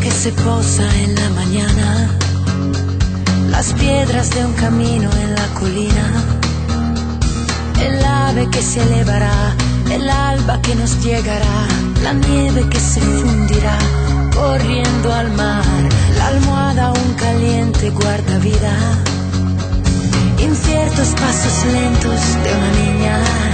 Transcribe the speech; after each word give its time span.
se 0.00 0.32
posa 0.32 0.84
en 1.00 1.14
la 1.14 1.28
mañana, 1.30 2.08
las 3.50 3.72
piedras 3.74 4.30
de 4.30 4.44
un 4.44 4.52
camino 4.54 5.10
en 5.22 5.34
la 5.34 5.46
colina, 5.60 6.06
el 7.78 8.02
ave 8.02 8.48
que 8.50 8.62
se 8.62 8.82
elevará, 8.82 9.54
el 9.90 10.08
alba 10.08 10.62
que 10.62 10.74
nos 10.76 11.02
llegará, 11.04 11.66
la 12.02 12.14
nieve 12.14 12.68
que 12.70 12.80
se 12.80 13.00
fundirá 13.00 13.78
corriendo 14.34 15.12
al 15.12 15.30
mar, 15.32 15.64
la 16.16 16.26
almohada 16.28 16.92
un 16.92 17.14
caliente 17.14 17.90
guarda 17.90 18.38
vida, 18.38 18.74
inciertos 20.38 21.08
pasos 21.20 21.72
lentos 21.72 22.20
de 22.44 22.50
una 22.54 22.70
niña 22.80 23.51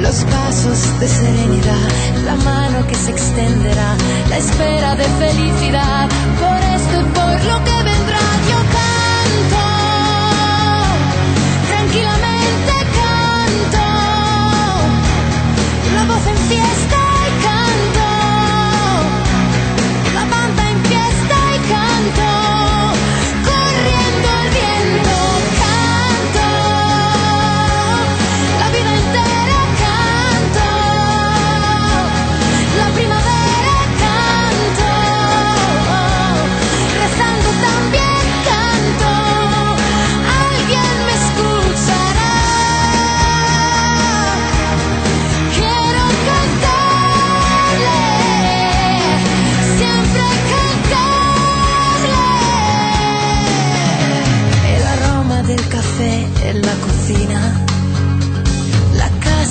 los 0.00 0.24
pasos 0.24 1.00
de 1.00 1.08
serenidad, 1.08 1.88
la 2.24 2.36
mano 2.36 2.86
que 2.86 2.94
se 2.94 3.10
extenderá, 3.10 3.96
la 4.28 4.38
espera 4.38 4.94
de 4.94 5.04
felicidad, 5.04 6.08
por 6.38 6.58
esto 6.76 7.00
y 7.00 7.04
por 7.04 7.44
lo 7.44 7.64
que 7.64 7.77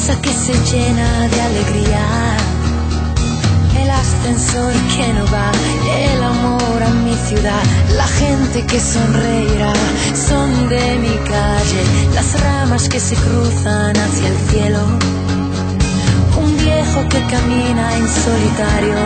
casa 0.07 0.21
que 0.21 0.31
se 0.31 0.53
llena 0.71 1.27
de 1.27 1.41
alegría, 1.41 2.05
el 3.81 3.89
ascensor 3.89 4.73
que 4.95 5.13
no 5.13 5.25
va, 5.25 5.51
el 6.11 6.23
amor 6.23 6.83
a 6.83 6.89
mi 7.05 7.13
ciudad, 7.27 7.63
la 7.95 8.07
gente 8.07 8.65
que 8.65 8.79
sonreirá, 8.79 9.73
son 10.15 10.69
de 10.69 10.97
mi 10.99 11.15
calle, 11.29 11.81
las 12.13 12.39
ramas 12.41 12.87
que 12.87 12.99
se 12.99 13.15
cruzan 13.15 13.97
hacia 13.97 14.27
el 14.29 14.37
cielo. 14.49 14.79
Un 16.41 16.57
viejo 16.57 16.99
que 17.09 17.21
camina 17.33 17.97
en 17.97 18.07
solitario, 18.07 18.99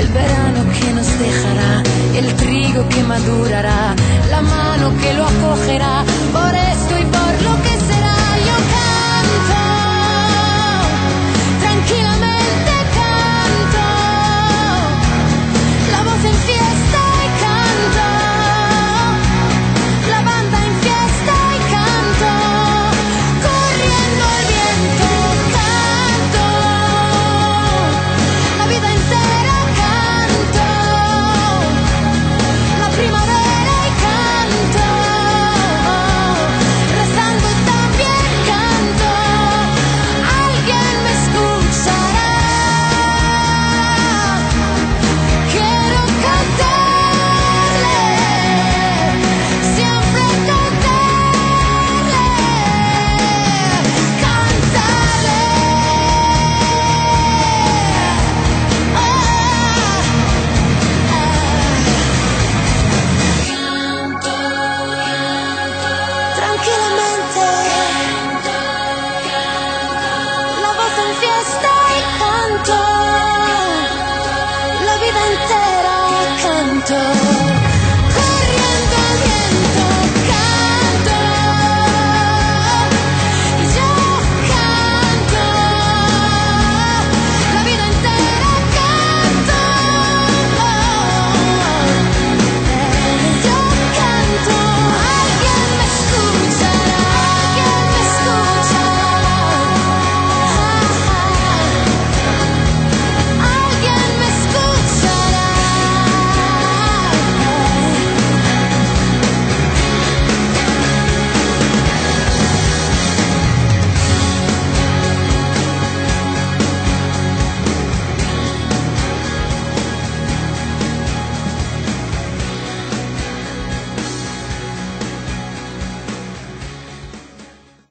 el 0.00 0.08
verano 0.08 0.60
que 0.78 0.92
nos 0.92 1.08
dejará, 1.18 1.82
el 2.14 2.34
trigo 2.34 2.86
que 2.88 3.02
madurará, 3.04 3.94
la 4.30 4.42
mano 4.42 4.92
que 5.00 5.14
lo 5.14 5.24
acogerá, 5.24 6.04